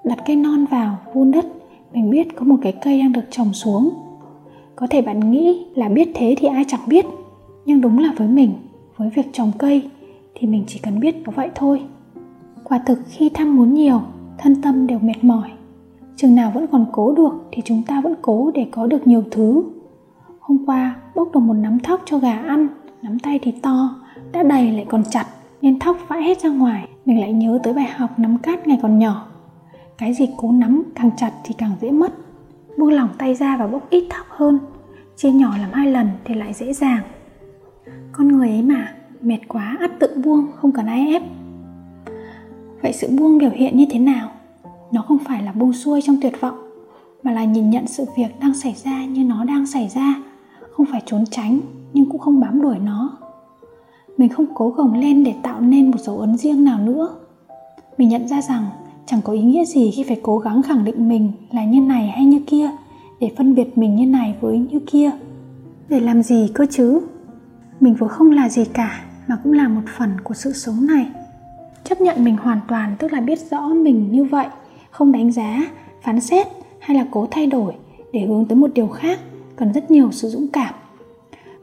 đặt 0.04 0.18
cây 0.26 0.36
non 0.36 0.66
vào, 0.70 0.96
vun 1.14 1.30
đất, 1.30 1.46
mình 1.92 2.10
biết 2.10 2.36
có 2.36 2.44
một 2.44 2.56
cái 2.62 2.72
cây 2.72 2.98
đang 2.98 3.12
được 3.12 3.24
trồng 3.30 3.52
xuống. 3.52 3.90
Có 4.76 4.86
thể 4.90 5.02
bạn 5.02 5.32
nghĩ 5.32 5.66
là 5.74 5.88
biết 5.88 6.08
thế 6.14 6.34
thì 6.38 6.48
ai 6.48 6.64
chẳng 6.68 6.80
biết, 6.86 7.06
nhưng 7.66 7.80
đúng 7.80 7.98
là 7.98 8.12
với 8.16 8.28
mình 8.28 8.54
với 8.96 9.10
việc 9.10 9.26
trồng 9.32 9.52
cây 9.58 9.90
thì 10.34 10.46
mình 10.46 10.64
chỉ 10.66 10.78
cần 10.82 11.00
biết 11.00 11.16
có 11.26 11.32
vậy 11.36 11.50
thôi. 11.54 11.82
Quả 12.64 12.78
thực 12.78 12.98
khi 13.08 13.28
tham 13.28 13.56
muốn 13.56 13.74
nhiều, 13.74 14.02
thân 14.38 14.62
tâm 14.62 14.86
đều 14.86 14.98
mệt 14.98 15.24
mỏi. 15.24 15.50
Chừng 16.16 16.34
nào 16.34 16.50
vẫn 16.50 16.66
còn 16.66 16.86
cố 16.92 17.14
được 17.14 17.32
thì 17.52 17.62
chúng 17.64 17.82
ta 17.86 18.00
vẫn 18.00 18.14
cố 18.22 18.50
để 18.54 18.66
có 18.70 18.86
được 18.86 19.06
nhiều 19.06 19.24
thứ. 19.30 19.64
Hôm 20.40 20.66
qua, 20.66 20.96
bốc 21.14 21.28
được 21.34 21.40
một 21.40 21.54
nắm 21.54 21.78
thóc 21.78 22.02
cho 22.04 22.18
gà 22.18 22.38
ăn, 22.38 22.68
nắm 23.02 23.18
tay 23.18 23.38
thì 23.42 23.52
to, 23.62 23.94
đã 24.32 24.42
đầy 24.42 24.72
lại 24.72 24.86
còn 24.88 25.02
chặt, 25.10 25.26
nên 25.62 25.78
thóc 25.78 25.96
vãi 26.08 26.22
hết 26.22 26.40
ra 26.40 26.48
ngoài. 26.50 26.88
Mình 27.04 27.20
lại 27.20 27.32
nhớ 27.32 27.58
tới 27.62 27.74
bài 27.74 27.88
học 27.96 28.18
nắm 28.18 28.38
cát 28.38 28.66
ngày 28.66 28.78
còn 28.82 28.98
nhỏ. 28.98 29.26
Cái 29.98 30.14
gì 30.14 30.28
cố 30.36 30.52
nắm, 30.52 30.82
càng 30.94 31.10
chặt 31.16 31.32
thì 31.44 31.54
càng 31.58 31.72
dễ 31.80 31.90
mất. 31.90 32.12
Buông 32.78 32.92
lỏng 32.92 33.08
tay 33.18 33.34
ra 33.34 33.56
và 33.56 33.66
bốc 33.66 33.90
ít 33.90 34.06
thóc 34.10 34.26
hơn. 34.28 34.58
Chia 35.16 35.30
nhỏ 35.30 35.56
làm 35.60 35.70
hai 35.72 35.90
lần 35.90 36.08
thì 36.24 36.34
lại 36.34 36.52
dễ 36.52 36.72
dàng 36.72 37.02
con 38.16 38.28
người 38.28 38.48
ấy 38.48 38.62
mà. 38.62 38.94
Mệt 39.22 39.38
quá 39.48 39.76
ắt 39.80 39.90
tự 40.00 40.08
buông, 40.24 40.46
không 40.56 40.72
cần 40.72 40.86
ai 40.86 41.08
ép. 41.08 41.22
Vậy 42.82 42.92
sự 42.92 43.08
buông 43.18 43.38
biểu 43.38 43.50
hiện 43.50 43.76
như 43.76 43.86
thế 43.90 43.98
nào? 43.98 44.30
Nó 44.92 45.02
không 45.02 45.18
phải 45.18 45.42
là 45.42 45.52
buông 45.52 45.72
xuôi 45.72 46.00
trong 46.02 46.16
tuyệt 46.22 46.40
vọng, 46.40 46.54
mà 47.22 47.32
là 47.32 47.44
nhìn 47.44 47.70
nhận 47.70 47.86
sự 47.86 48.04
việc 48.16 48.40
đang 48.40 48.54
xảy 48.54 48.74
ra 48.84 49.04
như 49.04 49.24
nó 49.24 49.44
đang 49.44 49.66
xảy 49.66 49.88
ra. 49.88 50.14
Không 50.70 50.86
phải 50.92 51.02
trốn 51.06 51.24
tránh, 51.30 51.60
nhưng 51.92 52.06
cũng 52.10 52.20
không 52.20 52.40
bám 52.40 52.62
đuổi 52.62 52.76
nó. 52.78 53.18
Mình 54.18 54.28
không 54.28 54.46
cố 54.54 54.70
gồng 54.70 54.94
lên 54.94 55.24
để 55.24 55.34
tạo 55.42 55.60
nên 55.60 55.90
một 55.90 56.00
dấu 56.00 56.18
ấn 56.18 56.36
riêng 56.36 56.64
nào 56.64 56.78
nữa. 56.78 57.08
Mình 57.98 58.08
nhận 58.08 58.28
ra 58.28 58.42
rằng 58.42 58.64
chẳng 59.06 59.20
có 59.24 59.32
ý 59.32 59.42
nghĩa 59.42 59.64
gì 59.64 59.90
khi 59.90 60.02
phải 60.02 60.20
cố 60.22 60.38
gắng 60.38 60.62
khẳng 60.62 60.84
định 60.84 61.08
mình 61.08 61.32
là 61.52 61.64
như 61.64 61.80
này 61.80 62.08
hay 62.08 62.24
như 62.24 62.40
kia, 62.46 62.70
để 63.20 63.30
phân 63.36 63.54
biệt 63.54 63.78
mình 63.78 63.96
như 63.96 64.06
này 64.06 64.34
với 64.40 64.58
như 64.58 64.78
kia. 64.86 65.10
Để 65.88 66.00
làm 66.00 66.22
gì 66.22 66.50
cơ 66.54 66.66
chứ? 66.70 67.00
Mình 67.80 67.94
vừa 67.94 68.08
không 68.08 68.30
là 68.30 68.48
gì 68.48 68.64
cả, 68.64 69.04
mà 69.28 69.38
cũng 69.44 69.52
là 69.52 69.68
một 69.68 69.82
phần 69.98 70.20
của 70.24 70.34
sự 70.34 70.52
sống 70.52 70.86
này. 70.86 71.06
Chấp 71.84 72.00
nhận 72.00 72.24
mình 72.24 72.36
hoàn 72.36 72.60
toàn, 72.68 72.96
tức 72.98 73.12
là 73.12 73.20
biết 73.20 73.38
rõ 73.50 73.68
mình 73.68 74.12
như 74.12 74.24
vậy, 74.24 74.46
không 74.90 75.12
đánh 75.12 75.32
giá, 75.32 75.66
phán 76.02 76.20
xét 76.20 76.46
hay 76.80 76.96
là 76.96 77.06
cố 77.10 77.28
thay 77.30 77.46
đổi 77.46 77.74
để 78.12 78.20
hướng 78.20 78.44
tới 78.44 78.56
một 78.56 78.70
điều 78.74 78.88
khác, 78.88 79.18
cần 79.56 79.72
rất 79.72 79.90
nhiều 79.90 80.08
sự 80.12 80.28
dũng 80.28 80.48
cảm. 80.48 80.74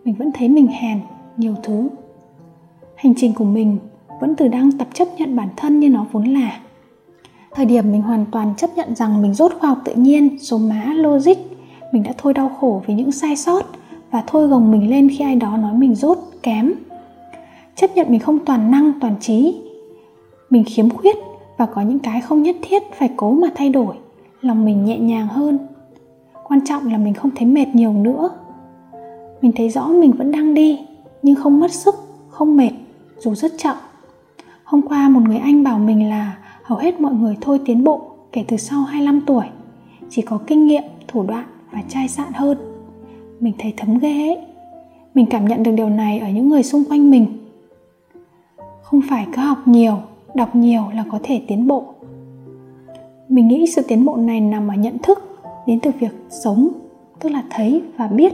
Mình 0.05 0.15
vẫn 0.15 0.31
thấy 0.33 0.49
mình 0.49 0.67
hèn, 0.67 0.99
nhiều 1.37 1.55
thứ. 1.63 1.89
Hành 2.95 3.13
trình 3.17 3.33
của 3.33 3.45
mình 3.45 3.77
vẫn 4.21 4.35
từ 4.35 4.47
đang 4.47 4.71
tập 4.71 4.87
chấp 4.93 5.07
nhận 5.17 5.35
bản 5.35 5.49
thân 5.57 5.79
như 5.79 5.89
nó 5.89 6.05
vốn 6.11 6.23
là. 6.23 6.59
Thời 7.51 7.65
điểm 7.65 7.91
mình 7.91 8.01
hoàn 8.01 8.25
toàn 8.31 8.53
chấp 8.57 8.69
nhận 8.75 8.95
rằng 8.95 9.21
mình 9.21 9.33
rốt 9.33 9.53
khoa 9.59 9.69
học 9.69 9.81
tự 9.85 9.93
nhiên, 9.95 10.39
số 10.39 10.57
má, 10.57 10.93
logic, 10.95 11.37
mình 11.91 12.03
đã 12.03 12.11
thôi 12.17 12.33
đau 12.33 12.49
khổ 12.49 12.83
vì 12.87 12.93
những 12.93 13.11
sai 13.11 13.35
sót 13.35 13.65
và 14.13 14.23
thôi 14.27 14.47
gồng 14.47 14.71
mình 14.71 14.89
lên 14.89 15.09
khi 15.09 15.23
ai 15.23 15.35
đó 15.35 15.57
nói 15.57 15.73
mình 15.73 15.95
rốt, 15.95 16.17
kém. 16.43 16.73
Chấp 17.75 17.95
nhận 17.95 18.07
mình 18.09 18.19
không 18.19 18.39
toàn 18.45 18.71
năng, 18.71 18.99
toàn 18.99 19.15
trí. 19.19 19.61
Mình 20.49 20.63
khiếm 20.67 20.89
khuyết 20.89 21.15
và 21.57 21.65
có 21.65 21.81
những 21.81 21.99
cái 21.99 22.21
không 22.21 22.43
nhất 22.43 22.55
thiết 22.61 22.83
phải 22.93 23.09
cố 23.17 23.31
mà 23.31 23.47
thay 23.55 23.69
đổi. 23.69 23.95
Lòng 24.41 24.65
mình 24.65 24.85
nhẹ 24.85 24.97
nhàng 24.97 25.27
hơn. 25.27 25.57
Quan 26.43 26.65
trọng 26.65 26.91
là 26.91 26.97
mình 26.97 27.13
không 27.13 27.31
thấy 27.35 27.45
mệt 27.45 27.67
nhiều 27.73 27.93
nữa. 27.93 28.29
Mình 29.41 29.51
thấy 29.55 29.69
rõ 29.69 29.87
mình 29.87 30.11
vẫn 30.11 30.31
đang 30.31 30.53
đi, 30.53 30.79
nhưng 31.21 31.35
không 31.35 31.59
mất 31.59 31.71
sức, 31.71 31.95
không 32.29 32.57
mệt, 32.57 32.71
dù 33.19 33.35
rất 33.35 33.51
chậm. 33.57 33.75
Hôm 34.63 34.81
qua 34.81 35.09
một 35.09 35.21
người 35.27 35.37
anh 35.37 35.63
bảo 35.63 35.79
mình 35.79 36.09
là 36.09 36.37
hầu 36.63 36.77
hết 36.77 36.99
mọi 36.99 37.13
người 37.13 37.37
thôi 37.41 37.59
tiến 37.65 37.83
bộ 37.83 38.01
kể 38.31 38.45
từ 38.47 38.57
sau 38.57 38.83
25 38.83 39.21
tuổi. 39.21 39.45
Chỉ 40.09 40.21
có 40.21 40.39
kinh 40.47 40.67
nghiệm, 40.67 40.83
thủ 41.07 41.23
đoạn 41.23 41.45
và 41.71 41.81
chai 41.89 42.07
sạn 42.07 42.33
hơn 42.33 42.72
mình 43.43 43.53
thấy 43.59 43.73
thấm 43.77 43.99
ghê 43.99 44.27
ấy. 44.27 44.37
Mình 45.15 45.25
cảm 45.25 45.45
nhận 45.45 45.63
được 45.63 45.71
điều 45.71 45.89
này 45.89 46.19
ở 46.19 46.29
những 46.29 46.49
người 46.49 46.63
xung 46.63 46.83
quanh 46.89 47.11
mình. 47.11 47.25
Không 48.83 49.01
phải 49.09 49.27
cứ 49.35 49.41
học 49.41 49.57
nhiều, 49.65 49.97
đọc 50.35 50.55
nhiều 50.55 50.83
là 50.93 51.03
có 51.11 51.19
thể 51.23 51.41
tiến 51.47 51.67
bộ. 51.67 51.85
Mình 53.29 53.47
nghĩ 53.47 53.65
sự 53.75 53.81
tiến 53.87 54.05
bộ 54.05 54.15
này 54.15 54.41
nằm 54.41 54.67
ở 54.67 54.75
nhận 54.75 54.97
thức, 54.97 55.39
đến 55.67 55.79
từ 55.79 55.91
việc 55.99 56.11
sống, 56.29 56.67
tức 57.19 57.29
là 57.29 57.43
thấy 57.49 57.81
và 57.97 58.07
biết. 58.07 58.33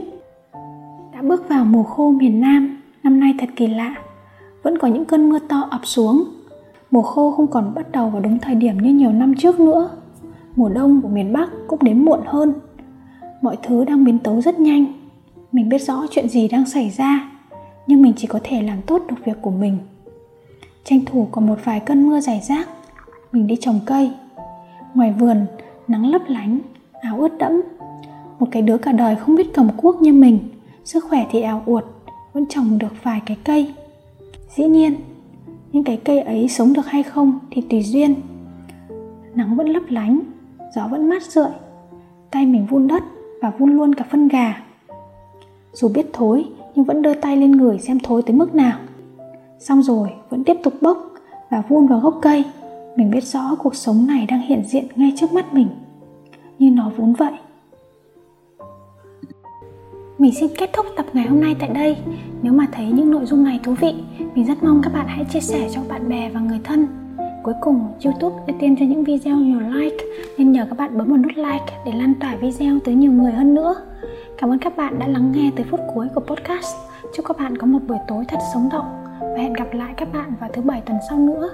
Đã 1.12 1.22
bước 1.22 1.48
vào 1.48 1.64
mùa 1.64 1.82
khô 1.82 2.10
miền 2.10 2.40
nam, 2.40 2.82
năm 3.02 3.20
nay 3.20 3.34
thật 3.38 3.48
kỳ 3.56 3.66
lạ. 3.66 3.94
Vẫn 4.62 4.78
có 4.78 4.88
những 4.88 5.04
cơn 5.04 5.28
mưa 5.28 5.38
to 5.48 5.68
ập 5.70 5.80
xuống. 5.84 6.24
Mùa 6.90 7.02
khô 7.02 7.30
không 7.30 7.46
còn 7.46 7.72
bắt 7.74 7.92
đầu 7.92 8.10
vào 8.10 8.20
đúng 8.20 8.38
thời 8.38 8.54
điểm 8.54 8.78
như 8.78 8.90
nhiều 8.94 9.12
năm 9.12 9.34
trước 9.38 9.60
nữa. 9.60 9.90
Mùa 10.56 10.68
đông 10.68 11.00
của 11.02 11.08
miền 11.08 11.32
bắc 11.32 11.50
cũng 11.68 11.78
đến 11.82 12.04
muộn 12.04 12.20
hơn. 12.24 12.52
Mọi 13.42 13.56
thứ 13.62 13.84
đang 13.84 14.04
biến 14.04 14.18
tấu 14.18 14.40
rất 14.40 14.60
nhanh 14.60 14.99
mình 15.52 15.68
biết 15.68 15.82
rõ 15.82 16.06
chuyện 16.10 16.28
gì 16.28 16.48
đang 16.48 16.66
xảy 16.66 16.90
ra, 16.90 17.30
nhưng 17.86 18.02
mình 18.02 18.12
chỉ 18.16 18.26
có 18.26 18.40
thể 18.44 18.62
làm 18.62 18.82
tốt 18.82 19.02
được 19.08 19.16
việc 19.24 19.36
của 19.42 19.50
mình. 19.50 19.78
Tranh 20.84 21.00
thủ 21.06 21.28
còn 21.30 21.46
một 21.46 21.58
vài 21.64 21.80
cơn 21.80 22.06
mưa 22.06 22.20
rải 22.20 22.40
rác, 22.40 22.68
mình 23.32 23.46
đi 23.46 23.56
trồng 23.60 23.80
cây. 23.86 24.10
Ngoài 24.94 25.14
vườn, 25.18 25.46
nắng 25.88 26.06
lấp 26.06 26.22
lánh, 26.28 26.58
áo 27.00 27.20
ướt 27.20 27.38
đẫm. 27.38 27.62
Một 28.38 28.48
cái 28.50 28.62
đứa 28.62 28.78
cả 28.78 28.92
đời 28.92 29.16
không 29.16 29.36
biết 29.36 29.54
cầm 29.54 29.68
cuốc 29.76 30.02
như 30.02 30.12
mình, 30.12 30.38
sức 30.84 31.04
khỏe 31.04 31.26
thì 31.30 31.42
eo 31.42 31.62
uột, 31.66 31.84
vẫn 32.32 32.46
trồng 32.46 32.78
được 32.78 33.02
vài 33.02 33.20
cái 33.26 33.36
cây. 33.44 33.74
Dĩ 34.56 34.64
nhiên, 34.64 34.94
những 35.72 35.84
cái 35.84 35.96
cây 36.04 36.20
ấy 36.20 36.48
sống 36.48 36.72
được 36.72 36.86
hay 36.86 37.02
không 37.02 37.38
thì 37.50 37.62
tùy 37.70 37.82
duyên. 37.82 38.14
Nắng 39.34 39.56
vẫn 39.56 39.68
lấp 39.68 39.82
lánh, 39.88 40.20
gió 40.74 40.88
vẫn 40.88 41.08
mát 41.08 41.22
rượi. 41.22 41.50
Tay 42.30 42.46
mình 42.46 42.66
vun 42.66 42.88
đất 42.88 43.02
và 43.42 43.50
vun 43.50 43.76
luôn 43.76 43.94
cả 43.94 44.04
phân 44.10 44.28
gà 44.28 44.62
dù 45.72 45.88
biết 45.88 46.06
thối, 46.12 46.44
nhưng 46.74 46.84
vẫn 46.84 47.02
đưa 47.02 47.14
tay 47.14 47.36
lên 47.36 47.52
người 47.52 47.78
xem 47.78 47.98
thối 48.00 48.22
tới 48.22 48.36
mức 48.36 48.54
nào. 48.54 48.78
Xong 49.58 49.82
rồi, 49.82 50.08
vẫn 50.30 50.44
tiếp 50.44 50.56
tục 50.62 50.74
bốc 50.80 50.98
và 51.50 51.62
vun 51.68 51.86
vào 51.86 52.00
gốc 52.00 52.18
cây. 52.22 52.44
Mình 52.96 53.10
biết 53.10 53.24
rõ 53.24 53.54
cuộc 53.58 53.74
sống 53.74 54.06
này 54.06 54.26
đang 54.26 54.40
hiện 54.40 54.62
diện 54.66 54.86
ngay 54.96 55.12
trước 55.16 55.32
mắt 55.32 55.54
mình. 55.54 55.68
Như 56.58 56.70
nó 56.70 56.90
vốn 56.96 57.12
vậy. 57.12 57.32
Mình 60.18 60.34
xin 60.34 60.50
kết 60.58 60.70
thúc 60.72 60.86
tập 60.96 61.06
ngày 61.12 61.26
hôm 61.26 61.40
nay 61.40 61.56
tại 61.58 61.68
đây. 61.74 61.96
Nếu 62.42 62.52
mà 62.52 62.66
thấy 62.72 62.86
những 62.86 63.10
nội 63.10 63.26
dung 63.26 63.44
này 63.44 63.60
thú 63.62 63.74
vị, 63.80 63.94
mình 64.34 64.46
rất 64.46 64.62
mong 64.62 64.80
các 64.82 64.92
bạn 64.92 65.06
hãy 65.08 65.24
chia 65.24 65.40
sẻ 65.40 65.68
cho 65.74 65.80
bạn 65.88 66.08
bè 66.08 66.30
và 66.30 66.40
người 66.40 66.60
thân. 66.64 66.86
Cuối 67.42 67.54
cùng, 67.60 67.88
youtube 68.04 68.36
ưu 68.46 68.56
tiên 68.60 68.76
cho 68.78 68.86
những 68.86 69.04
video 69.04 69.36
nhiều 69.36 69.60
like, 69.60 70.04
nên 70.38 70.52
nhờ 70.52 70.66
các 70.70 70.78
bạn 70.78 70.98
bấm 70.98 71.08
vào 71.08 71.16
nút 71.16 71.32
like 71.36 71.82
để 71.86 71.92
lan 71.92 72.14
tỏa 72.20 72.36
video 72.36 72.78
tới 72.84 72.94
nhiều 72.94 73.12
người 73.12 73.32
hơn 73.32 73.54
nữa 73.54 73.74
cảm 74.40 74.50
ơn 74.50 74.58
các 74.58 74.76
bạn 74.76 74.98
đã 74.98 75.06
lắng 75.06 75.32
nghe 75.32 75.50
tới 75.56 75.66
phút 75.70 75.80
cuối 75.94 76.08
của 76.14 76.20
podcast. 76.20 76.76
Chúc 77.14 77.26
các 77.28 77.36
bạn 77.38 77.58
có 77.58 77.66
một 77.66 77.78
buổi 77.88 77.98
tối 78.08 78.24
thật 78.28 78.38
sống 78.54 78.68
động 78.72 79.04
và 79.20 79.38
hẹn 79.38 79.52
gặp 79.52 79.66
lại 79.72 79.94
các 79.96 80.12
bạn 80.12 80.34
vào 80.40 80.50
thứ 80.52 80.62
bảy 80.62 80.80
tuần 80.86 80.98
sau 81.08 81.18
nữa. 81.18 81.50